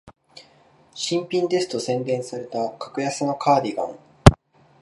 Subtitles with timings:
[0.95, 3.95] 新品ですと宣伝された格安のカーディガン